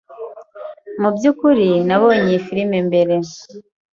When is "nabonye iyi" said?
1.87-2.43